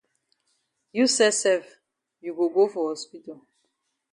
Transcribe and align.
You 0.93 1.05
sef 1.15 1.35
sef 1.41 1.63
you 2.21 2.33
go 2.33 2.49
go 2.49 2.67
for 2.67 2.89
hospital. 2.89 3.45